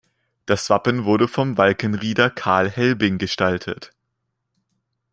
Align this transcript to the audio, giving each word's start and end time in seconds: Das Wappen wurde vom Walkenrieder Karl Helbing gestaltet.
Das 0.47 0.71
Wappen 0.71 1.05
wurde 1.05 1.27
vom 1.27 1.59
Walkenrieder 1.59 2.31
Karl 2.31 2.71
Helbing 2.71 3.19
gestaltet. 3.19 3.91